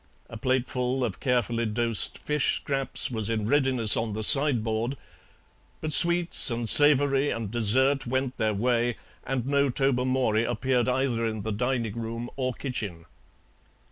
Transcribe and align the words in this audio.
A 0.31 0.35
plateful 0.35 1.03
of 1.05 1.19
carefully 1.19 1.67
dosed 1.67 2.17
fish 2.17 2.55
scraps 2.55 3.11
was 3.11 3.29
in 3.29 3.45
readiness 3.45 3.95
on 3.95 4.13
the 4.13 4.23
sideboard, 4.23 4.97
but 5.79 5.93
sweets 5.93 6.49
and 6.49 6.67
savoury 6.67 7.29
and 7.29 7.51
dessert 7.51 8.07
went 8.07 8.37
their 8.37 8.55
way, 8.55 8.97
and 9.23 9.45
no 9.45 9.69
Tobermory 9.69 10.43
appeared 10.43 10.89
either 10.89 11.27
in 11.27 11.43
the 11.43 11.51
dining 11.51 11.93
room 12.01 12.31
or 12.35 12.51
kitchen. 12.51 13.05